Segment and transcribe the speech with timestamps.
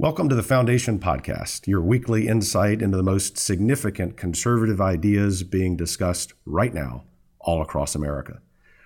[0.00, 5.76] Welcome to the Foundation Podcast, your weekly insight into the most significant conservative ideas being
[5.76, 7.04] discussed right now
[7.38, 8.40] all across America.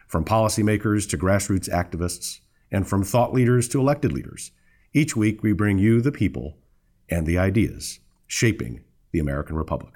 [0.08, 2.40] From policymakers to grassroots activists,
[2.72, 4.50] and from thought leaders to elected leaders,
[4.92, 6.58] each week we bring you the people
[7.08, 9.94] and the ideas shaping the American Republic.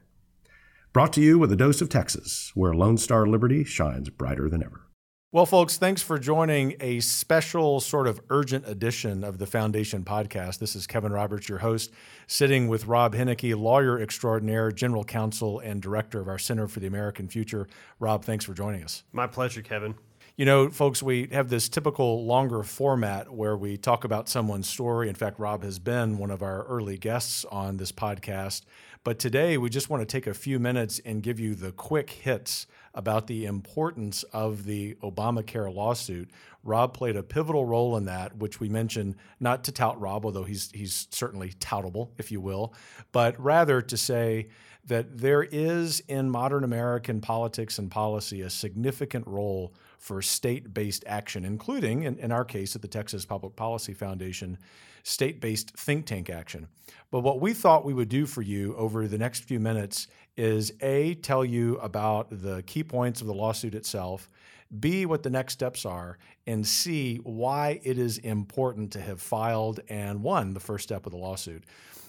[0.93, 4.62] Brought to you with a dose of Texas, where Lone Star Liberty shines brighter than
[4.62, 4.88] ever.
[5.31, 10.59] Well, folks, thanks for joining a special sort of urgent edition of the Foundation podcast.
[10.59, 11.91] This is Kevin Roberts, your host,
[12.27, 16.87] sitting with Rob Henneke, lawyer extraordinaire, general counsel, and director of our Center for the
[16.87, 17.69] American Future.
[18.01, 19.02] Rob, thanks for joining us.
[19.12, 19.97] My pleasure, Kevin.
[20.38, 25.10] You know, folks, we have this typical longer format where we talk about someone's story.
[25.10, 28.63] In fact, Rob has been one of our early guests on this podcast.
[29.05, 32.09] But today, we just want to take a few minutes and give you the quick
[32.09, 32.66] hits
[32.98, 36.29] about the importance of the Obamacare lawsuit.
[36.65, 40.43] Rob played a pivotal role in that, which we mentioned not to tout Rob, although
[40.43, 42.74] he's he's certainly toutable, if you will,
[43.12, 44.49] but rather to say
[44.85, 51.04] that there is in modern American politics and policy a significant role for state based
[51.07, 54.59] action, including, in, in, our case at the Texas Public Policy Foundation,
[55.02, 56.66] state based think tank action.
[57.10, 60.09] But what we thought we would do for you over the next few minutes
[60.39, 64.31] is A, tell you about the key points of the lawsuit itself,
[64.78, 69.81] B, what the next steps are, and C, why it is important to have filed
[69.89, 71.65] and won the first step of the lawsuit.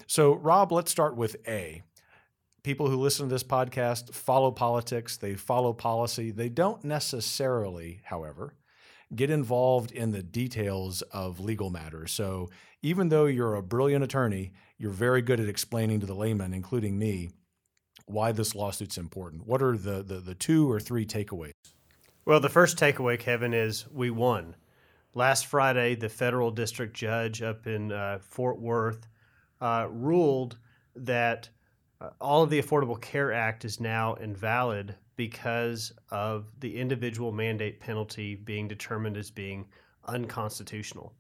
[0.06, 1.82] So, Rob, let's start with A.
[2.62, 6.30] People who listen to this podcast follow politics, they follow policy.
[6.30, 8.54] They don't necessarily, however,
[9.16, 12.12] get involved in the details of legal matters.
[12.12, 12.50] So,
[12.82, 16.98] even though you're a brilliant attorney, you're very good at explaining to the layman, including
[16.98, 17.30] me,
[18.10, 19.46] why this lawsuit's important.
[19.46, 21.52] What are the, the, the two or three takeaways?
[22.26, 24.56] Well, the first takeaway, Kevin, is we won.
[25.14, 29.08] Last Friday, the federal district judge up in uh, Fort Worth
[29.62, 30.58] uh, ruled
[30.96, 31.50] that
[32.02, 37.80] uh, all of the Affordable Care Act is now invalid because of the individual mandate
[37.80, 39.66] penalty being determined as being
[40.06, 41.14] unconstitutional.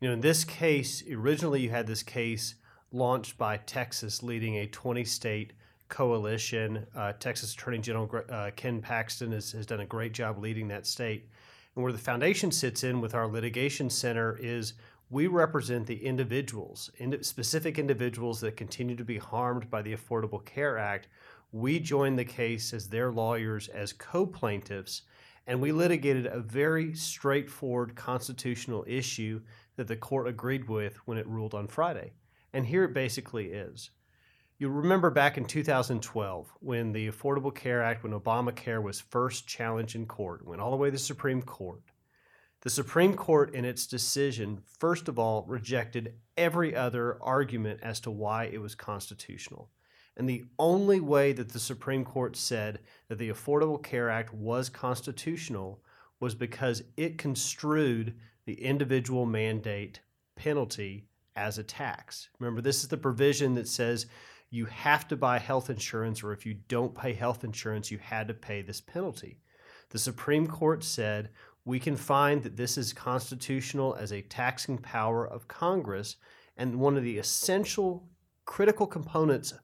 [0.00, 2.54] You know, in this case, originally you had this case
[2.90, 5.52] launched by Texas, leading a 20 state
[5.92, 6.86] coalition.
[6.96, 10.86] Uh, Texas Attorney General uh, Ken Paxton has, has done a great job leading that
[10.86, 11.28] state.
[11.76, 14.72] And where the foundation sits in with our litigation center is
[15.10, 20.78] we represent the individuals, specific individuals that continue to be harmed by the Affordable Care
[20.78, 21.08] Act.
[21.52, 25.02] We joined the case as their lawyers, as co plaintiffs,
[25.46, 29.42] and we litigated a very straightforward constitutional issue
[29.76, 32.12] that the court agreed with when it ruled on Friday.
[32.54, 33.90] And here it basically is.
[34.62, 39.96] You remember back in 2012 when the Affordable Care Act, when Obamacare was first challenged
[39.96, 41.82] in court, went all the way to the Supreme Court.
[42.60, 48.12] The Supreme Court, in its decision, first of all, rejected every other argument as to
[48.12, 49.68] why it was constitutional.
[50.16, 52.78] And the only way that the Supreme Court said
[53.08, 55.82] that the Affordable Care Act was constitutional
[56.20, 58.14] was because it construed
[58.46, 59.98] the individual mandate
[60.36, 62.28] penalty as a tax.
[62.38, 64.06] Remember, this is the provision that says
[64.52, 68.28] you have to buy health insurance, or if you don't pay health insurance, you had
[68.28, 69.38] to pay this penalty.
[69.88, 71.30] The Supreme Court said
[71.64, 76.16] we can find that this is constitutional as a taxing power of Congress,
[76.58, 78.06] and one of the essential
[78.44, 79.54] critical components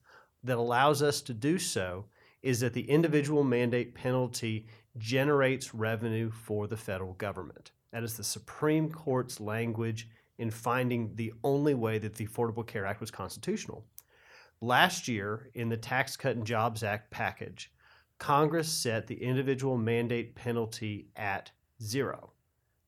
[0.43, 2.06] that allows us to do so
[2.43, 4.66] is that the individual mandate penalty
[4.97, 7.72] generates revenue for the federal government.
[7.93, 12.87] That is the Supreme Court's language in finding the only way that the Affordable Care
[12.87, 13.84] Act was constitutional.
[14.60, 17.70] Last year, in the Tax Cut and Jobs Act package,
[18.19, 22.32] Congress set the individual mandate penalty at zero.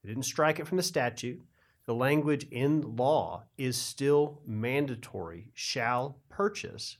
[0.02, 1.40] They didn't strike it from the statute.
[1.86, 6.96] The language in law is still mandatory, shall purchase,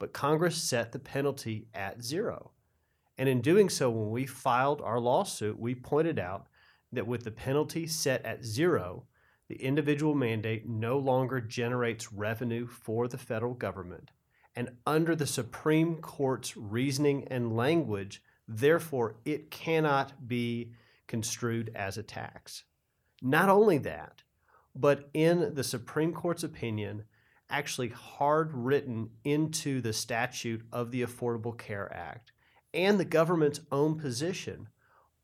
[0.00, 2.50] but Congress set the penalty at zero.
[3.16, 6.48] And in doing so, when we filed our lawsuit, we pointed out
[6.92, 9.04] that with the penalty set at zero,
[9.50, 14.12] the individual mandate no longer generates revenue for the federal government.
[14.54, 20.70] And under the Supreme Court's reasoning and language, therefore, it cannot be
[21.08, 22.62] construed as a tax.
[23.20, 24.22] Not only that,
[24.76, 27.02] but in the Supreme Court's opinion,
[27.50, 32.30] actually hard written into the statute of the Affordable Care Act
[32.72, 34.68] and the government's own position,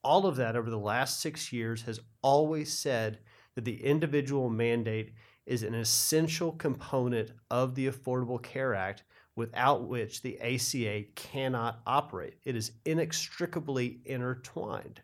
[0.02, 3.20] all of that over the last six years has always said
[3.56, 5.12] that the individual mandate
[5.46, 9.02] is an essential component of the Affordable Care Act
[9.34, 12.34] without which the ACA cannot operate.
[12.44, 15.00] It is inextricably intertwined.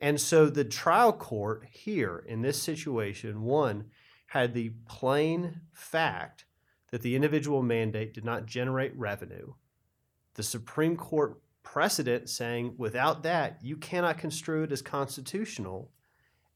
[0.00, 3.86] And so the trial court here in this situation, one,
[4.26, 6.44] had the plain fact
[6.90, 9.54] that the individual mandate did not generate revenue,
[10.34, 15.90] the Supreme Court precedent saying without that you cannot construe it as constitutional,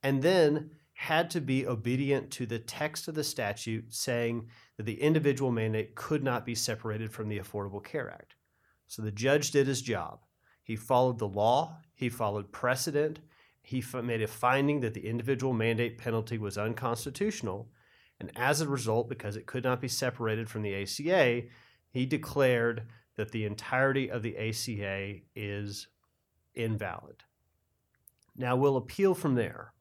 [0.02, 4.44] and then had to be obedient to the text of the statute saying
[4.76, 8.34] that the individual mandate could not be separated from the Affordable Care Act.
[8.88, 10.24] So the judge did his job.
[10.60, 13.20] He followed the law, he followed precedent,
[13.62, 17.70] he made a finding that the individual mandate penalty was unconstitutional.
[18.18, 21.42] And as a result, because it could not be separated from the ACA,
[21.90, 25.86] he declared that the entirety of the ACA is
[26.56, 27.22] invalid.
[28.36, 29.74] Now we'll appeal from there.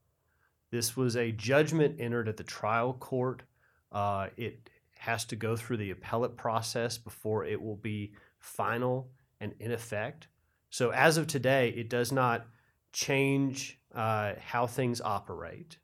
[0.72, 3.44] This was a judgment entered at the trial court.
[3.92, 9.10] Uh, it has to go through the appellate process before it will be final
[9.40, 10.28] and in effect.
[10.69, 12.46] So, as of today, it does not
[12.92, 15.78] change uh, how things operate,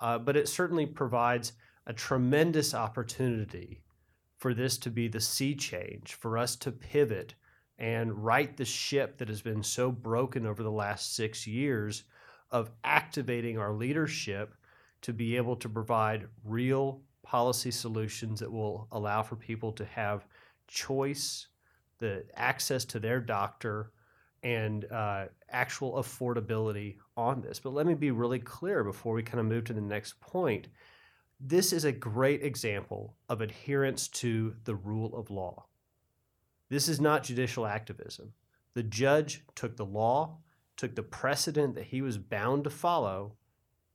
[0.00, 1.52] uh, but it certainly provides
[1.86, 3.82] a tremendous opportunity
[4.38, 7.34] for this to be the sea change, for us to pivot
[7.78, 12.04] and right the ship that has been so broken over the last six years
[12.54, 14.54] of activating our leadership
[15.02, 20.24] to be able to provide real policy solutions that will allow for people to have
[20.68, 21.48] choice,
[21.98, 23.90] the access to their doctor,
[24.44, 27.58] and uh, actual affordability on this.
[27.58, 30.68] But let me be really clear before we kind of move to the next point.
[31.40, 35.64] This is a great example of adherence to the rule of law.
[36.68, 38.32] This is not judicial activism.
[38.74, 40.38] The judge took the law,
[40.76, 43.36] took the precedent that he was bound to follow,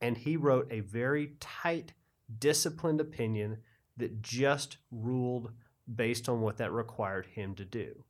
[0.01, 1.93] and he wrote a very tight,
[2.39, 3.57] disciplined opinion
[3.97, 5.51] that just ruled
[5.93, 8.03] based on what that required him to do.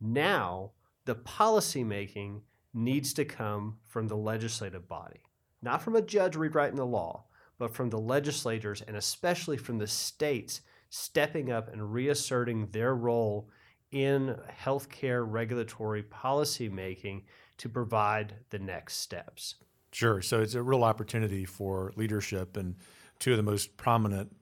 [0.00, 0.72] Now,
[1.04, 2.42] the policy making
[2.74, 5.22] needs to come from the legislative body,
[5.62, 7.24] not from a judge rewriting the law,
[7.58, 10.60] but from the legislators and especially from the states
[10.90, 13.48] stepping up and reasserting their role
[13.90, 17.22] in healthcare regulatory policy making
[17.58, 19.56] to provide the next steps.
[19.92, 20.20] Sure.
[20.20, 22.56] So it's a real opportunity for leadership.
[22.56, 22.76] And
[23.18, 24.34] two of the most prominent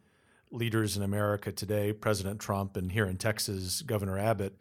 [0.50, 4.56] leaders in America today, President Trump and here in Texas, Governor Abbott,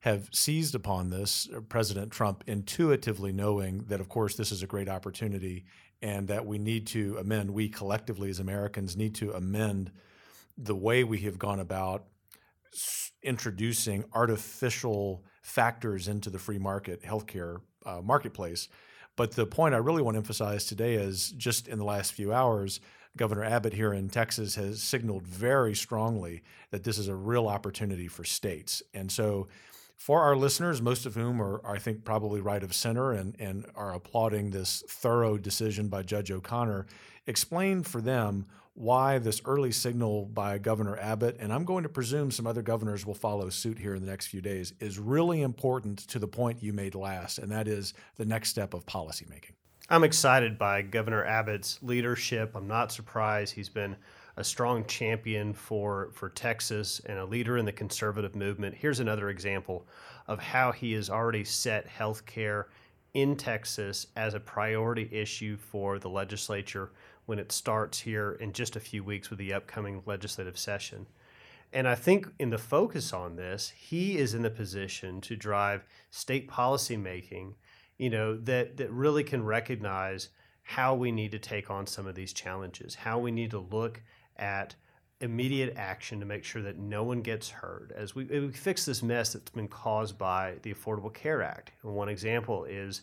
[0.00, 1.48] have seized upon this.
[1.68, 5.66] President Trump intuitively knowing that, of course, this is a great opportunity
[6.02, 9.92] and that we need to amend, we collectively as Americans need to amend
[10.56, 12.06] the way we have gone about
[13.22, 18.68] introducing artificial factors into the free market healthcare uh, marketplace.
[19.16, 22.32] But the point I really want to emphasize today is just in the last few
[22.32, 22.80] hours,
[23.16, 28.08] Governor Abbott here in Texas has signaled very strongly that this is a real opportunity
[28.08, 28.82] for states.
[28.94, 29.48] And so,
[29.96, 33.66] for our listeners, most of whom are, I think, probably right of center and, and
[33.74, 36.86] are applauding this thorough decision by Judge O'Connor,
[37.26, 38.46] explain for them
[38.80, 43.04] why this early signal by Governor Abbott, and I'm going to presume some other governors
[43.04, 46.62] will follow suit here in the next few days, is really important to the point
[46.62, 49.52] you made last, and that is the next step of policymaking.
[49.90, 52.52] I'm excited by Governor Abbott's leadership.
[52.54, 53.54] I'm not surprised.
[53.54, 53.96] He's been
[54.36, 58.74] a strong champion for, for Texas and a leader in the conservative movement.
[58.74, 59.86] Here's another example
[60.26, 62.68] of how he has already set health care
[63.12, 66.92] in Texas as a priority issue for the legislature
[67.26, 71.06] when it starts here in just a few weeks with the upcoming legislative session.
[71.72, 75.84] And I think in the focus on this, he is in the position to drive
[76.10, 77.54] state policy making,
[77.96, 80.30] you know, that, that really can recognize
[80.62, 84.02] how we need to take on some of these challenges, how we need to look
[84.36, 84.74] at
[85.20, 89.02] immediate action to make sure that no one gets hurt as we, we fix this
[89.02, 91.72] mess that's been caused by the Affordable Care Act.
[91.82, 93.02] And one example is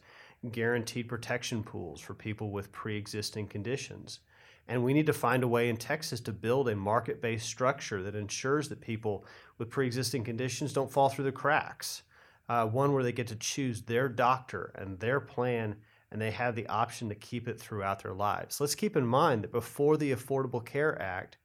[0.51, 4.19] guaranteed protection pools for people with pre existing conditions.
[4.67, 8.03] And we need to find a way in Texas to build a market based structure
[8.03, 9.25] that ensures that people
[9.57, 12.03] with pre existing conditions don't fall through the cracks.
[12.49, 15.75] Uh, one where they get to choose their doctor and their plan,
[16.11, 18.61] and they have the option to keep it throughout their lives.
[18.61, 21.37] Let's keep in mind that before the Affordable Care Act,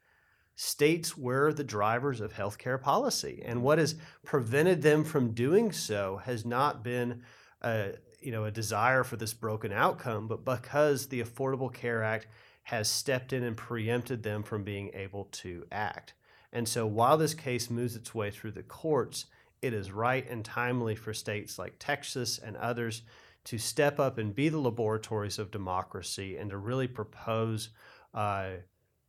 [0.55, 3.43] states were the drivers of healthcare policy.
[3.45, 7.23] And what has prevented them from doing so has not been
[7.63, 12.27] a, you know, a desire for this broken outcome, but because the Affordable Care Act
[12.65, 16.15] has stepped in and preempted them from being able to act.
[16.53, 19.27] And so while this case moves its way through the courts,
[19.63, 23.03] it is right and timely for states like Texas and others
[23.45, 27.71] to step up and be the laboratories of democracy and to really propose
[28.15, 28.51] uh,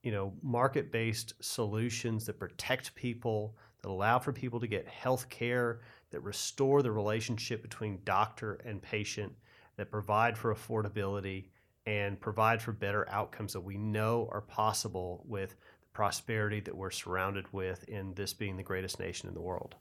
[0.04, 5.80] you know market-based solutions that protect people that allow for people to get health care
[6.14, 9.34] that restore the relationship between doctor and patient
[9.78, 11.46] that provide for affordability
[11.86, 16.92] and provide for better outcomes that we know are possible with the prosperity that we're
[16.92, 19.76] surrounded with in this being the greatest nation in the world.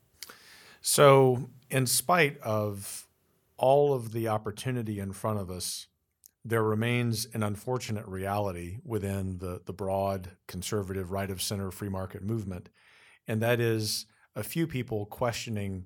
[0.81, 3.07] So, in spite of
[3.57, 5.87] all of the opportunity in front of us,
[6.45, 12.23] there remains an unfortunate reality within the, the broad conservative right of center free market
[12.23, 12.71] movement,
[13.29, 15.85] and that is a few people questioning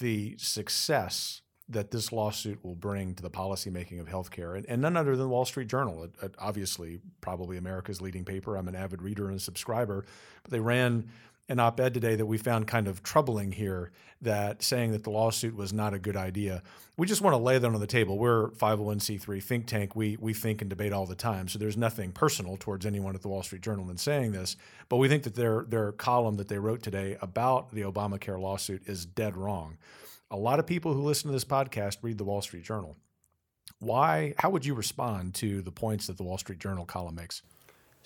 [0.00, 4.96] the success that this lawsuit will bring to the policymaking of healthcare, and, and none
[4.96, 6.04] other than the Wall Street Journal.
[6.04, 8.56] It, it, obviously, probably America's leading paper.
[8.56, 10.04] I'm an avid reader and subscriber,
[10.42, 11.10] but they ran
[11.48, 15.54] an op-ed today that we found kind of troubling here that saying that the lawsuit
[15.54, 16.62] was not a good idea.
[16.96, 18.18] We just want to lay that on the table.
[18.18, 19.94] We're 501c3 think tank.
[19.94, 21.48] We we think and debate all the time.
[21.48, 24.56] So there's nothing personal towards anyone at the Wall Street Journal in saying this,
[24.88, 28.82] but we think that their their column that they wrote today about the Obamacare lawsuit
[28.88, 29.76] is dead wrong.
[30.30, 32.96] A lot of people who listen to this podcast read the Wall Street Journal.
[33.78, 37.42] Why how would you respond to the points that the Wall Street Journal column makes?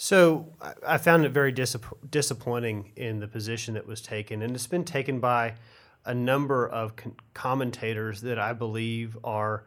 [0.02, 4.86] So I found it very disappointing in the position that was taken, and it's been
[4.86, 5.56] taken by
[6.06, 9.66] a number of con- commentators that I believe are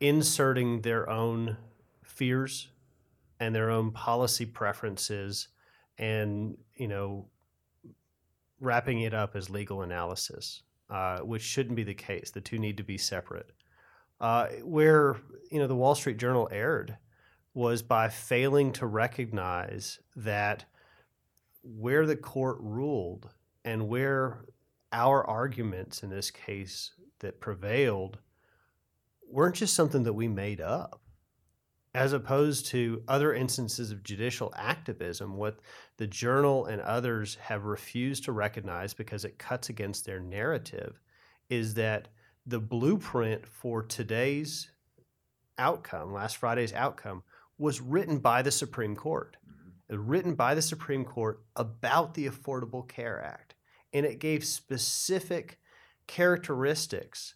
[0.00, 1.58] inserting their own
[2.02, 2.68] fears
[3.38, 5.48] and their own policy preferences,
[5.98, 7.26] and you know,
[8.60, 12.30] wrapping it up as legal analysis, uh, which shouldn't be the case.
[12.30, 13.50] The two need to be separate.
[14.18, 15.16] Uh, where
[15.50, 16.96] you know the Wall Street Journal erred
[17.54, 20.64] was by failing to recognize that
[21.62, 23.30] where the court ruled
[23.64, 24.44] and where
[24.92, 28.18] our arguments in this case that prevailed
[29.30, 31.00] weren't just something that we made up
[31.94, 35.60] as opposed to other instances of judicial activism what
[35.96, 41.00] the journal and others have refused to recognize because it cuts against their narrative
[41.48, 42.08] is that
[42.46, 44.70] the blueprint for today's
[45.56, 47.22] outcome last friday's outcome
[47.58, 50.06] was written by the Supreme Court, mm-hmm.
[50.06, 53.54] written by the Supreme Court about the Affordable Care Act.
[53.92, 55.58] And it gave specific
[56.06, 57.34] characteristics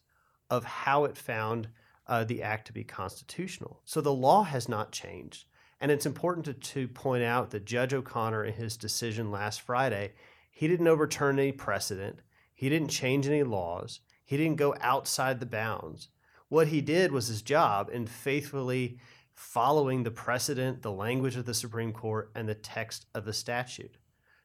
[0.50, 1.68] of how it found
[2.06, 3.80] uh, the act to be constitutional.
[3.84, 5.44] So the law has not changed.
[5.80, 10.12] And it's important to, to point out that Judge O'Connor, in his decision last Friday,
[10.50, 12.20] he didn't overturn any precedent,
[12.52, 16.08] he didn't change any laws, he didn't go outside the bounds.
[16.48, 18.98] What he did was his job in faithfully
[19.38, 23.96] following the precedent, the language of the Supreme Court, and the text of the statute.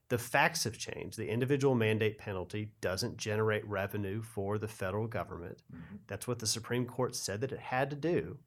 [0.10, 1.18] The facts have changed.
[1.18, 5.64] The individual mandate penalty doesn't generate revenue for the federal government.
[5.74, 5.96] Mm-hmm.
[6.06, 8.38] That's what the Supreme Court said that it had to do.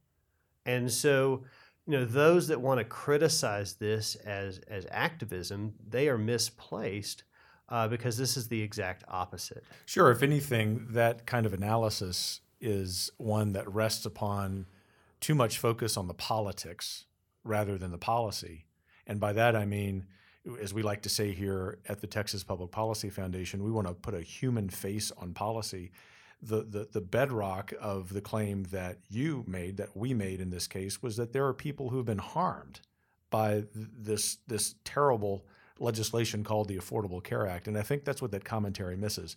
[0.64, 1.42] And so,
[1.84, 7.24] you know, those that want to criticize this as as activism, they are misplaced
[7.68, 9.64] uh, because this is the exact opposite.
[9.84, 10.12] Sure.
[10.12, 14.66] If anything, that kind of analysis is one that rests upon
[15.26, 17.06] too much focus on the politics
[17.42, 18.64] rather than the policy.
[19.08, 20.06] And by that, I mean,
[20.62, 23.94] as we like to say here at the Texas Public Policy Foundation, we want to
[23.94, 25.90] put a human face on policy.
[26.40, 30.68] The, the, the bedrock of the claim that you made, that we made in this
[30.68, 32.78] case, was that there are people who have been harmed
[33.28, 35.44] by this, this terrible
[35.80, 37.66] legislation called the Affordable Care Act.
[37.66, 39.36] And I think that's what that commentary misses.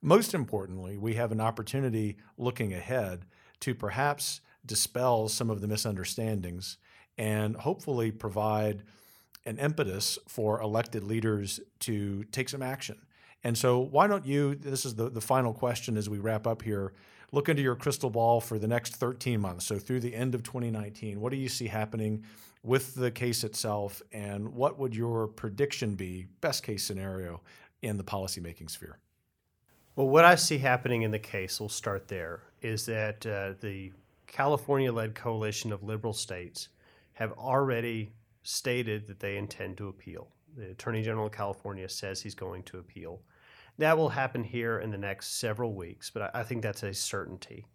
[0.00, 3.26] Most importantly, we have an opportunity looking ahead
[3.60, 6.78] to perhaps dispel some of the misunderstandings
[7.18, 8.82] and hopefully provide
[9.44, 12.98] an impetus for elected leaders to take some action.
[13.44, 14.56] And so, why don't you?
[14.56, 16.92] This is the, the final question as we wrap up here.
[17.32, 19.64] Look into your crystal ball for the next 13 months.
[19.66, 22.24] So, through the end of 2019, what do you see happening
[22.62, 24.02] with the case itself?
[24.10, 27.40] And what would your prediction be, best case scenario,
[27.82, 28.98] in the policymaking sphere?
[29.94, 33.92] Well, what I see happening in the case, we'll start there, is that uh, the
[34.26, 36.68] California led coalition of liberal states
[37.14, 40.28] have already stated that they intend to appeal.
[40.56, 43.22] The Attorney General of California says he's going to appeal.
[43.78, 47.66] That will happen here in the next several weeks, but I think that's a certainty.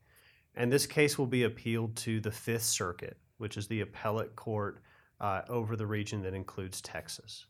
[0.55, 4.81] And this case will be appealed to the Fifth Circuit, which is the appellate court
[5.20, 7.46] uh, over the region that includes Texas.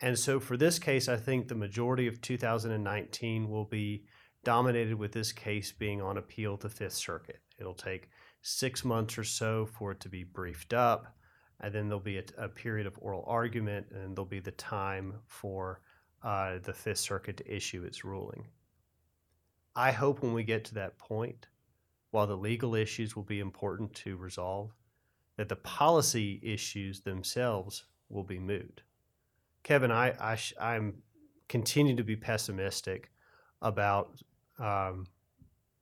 [0.00, 4.04] And so for this case, I think the majority of 2019 will be
[4.44, 7.40] dominated with this case being on appeal to Fifth Circuit.
[7.58, 8.08] It'll take
[8.42, 11.14] six months or so for it to be briefed up.
[11.60, 15.14] And then there'll be a, a period of oral argument, and there'll be the time
[15.26, 15.80] for
[16.22, 18.46] uh, the Fifth Circuit to issue its ruling.
[19.74, 21.48] I hope when we get to that point,
[22.10, 24.72] while the legal issues will be important to resolve,
[25.36, 28.82] that the policy issues themselves will be moot.
[29.62, 30.94] Kevin, I, I I'm
[31.48, 33.10] continue to be pessimistic
[33.62, 34.20] about
[34.58, 35.06] um,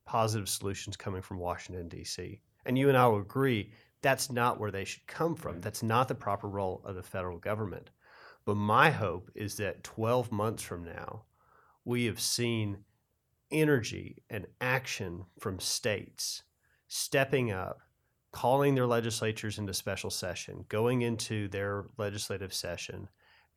[0.04, 4.70] positive solutions coming from Washington D.C and you and I will agree That's not where
[4.70, 5.60] they should come from.
[5.60, 7.90] That's not the proper role of the federal government.
[8.44, 11.24] But my hope is that 12 months from now,
[11.84, 12.84] we have seen
[13.50, 16.42] energy and action from states
[16.88, 17.80] stepping up,
[18.30, 23.08] calling their legislatures into special session, going into their legislative session,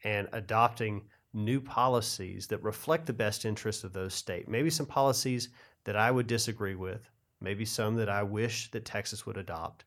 [0.03, 4.47] and adopting new policies that reflect the best interests of those states.
[4.47, 5.49] Maybe some policies
[5.83, 7.07] that I would disagree with,
[7.41, 9.86] maybe some that I wish that Texas would adopt.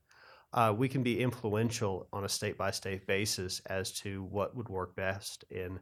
[0.53, 4.69] Uh, we can be influential on a state by state basis as to what would
[4.69, 5.79] work best in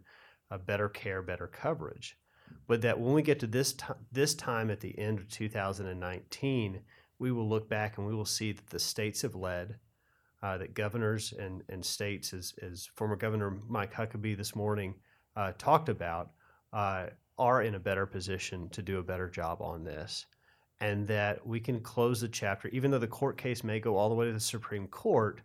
[0.58, 2.18] better care, better coverage.
[2.68, 6.82] But that when we get to this, t- this time at the end of 2019,
[7.20, 9.76] we will look back and we will see that the states have led,
[10.42, 14.96] uh, that governors and, and states, as, as former Governor Mike Huckabee this morning
[15.36, 16.32] uh, talked about,
[16.74, 20.26] uh, are in a better position to do a better job on this.
[20.82, 24.10] And that we can close the chapter, even though the court case may go all
[24.10, 25.42] the way to the Supreme Court,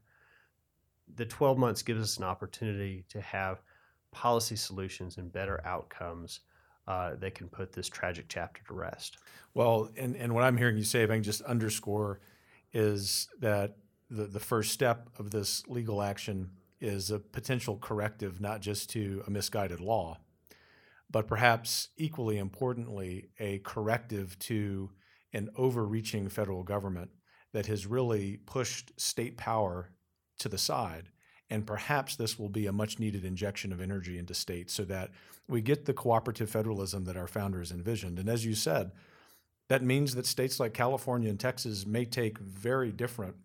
[1.14, 3.62] the 12 months gives us an opportunity to have
[4.10, 6.40] policy solutions and better outcomes
[6.88, 9.18] uh, that can put this tragic chapter to rest.
[9.54, 12.20] Well, and, and what I'm hearing you say, if I can just underscore,
[12.72, 13.76] is that
[14.10, 16.50] the, the first step of this legal action
[16.80, 20.18] is a potential corrective, not just to a misguided law,
[21.10, 24.90] but perhaps equally importantly, a corrective to
[25.36, 27.10] an overreaching federal government
[27.52, 29.90] that has really pushed state power
[30.38, 31.10] to the side.
[31.50, 35.10] And perhaps this will be a much needed injection of energy into states so that
[35.46, 38.18] we get the cooperative federalism that our founders envisioned.
[38.18, 38.92] And as you said,
[39.68, 43.36] that means that states like California and Texas may take very different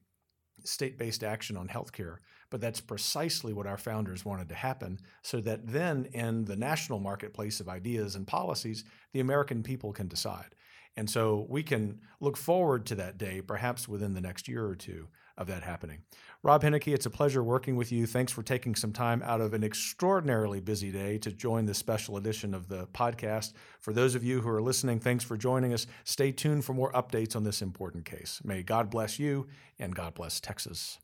[0.64, 2.18] state based action on healthcare.
[2.50, 7.00] But that's precisely what our founders wanted to happen, so that then in the national
[7.00, 8.84] marketplace of ideas and policies,
[9.14, 10.54] the American people can decide.
[10.98, 14.76] And so we can look forward to that day, perhaps within the next year or
[14.76, 15.08] two
[15.38, 16.00] of that happening.
[16.44, 18.06] Rob Henneke, it's a pleasure working with you.
[18.06, 22.18] Thanks for taking some time out of an extraordinarily busy day to join this special
[22.18, 23.54] edition of the podcast.
[23.80, 25.88] For those of you who are listening, thanks for joining us.
[26.04, 28.42] Stay tuned for more updates on this important case.
[28.44, 29.48] May God bless you
[29.80, 31.00] and God bless Texas.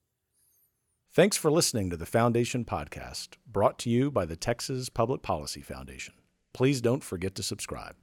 [1.13, 5.61] Thanks for listening to the Foundation Podcast, brought to you by the Texas Public Policy
[5.61, 6.13] Foundation.
[6.53, 7.95] Please don't forget to subscribe.